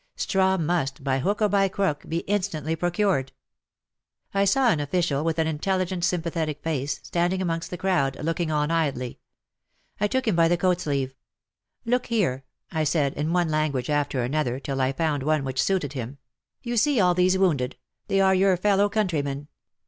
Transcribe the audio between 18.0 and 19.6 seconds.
they are your fellow countrymen.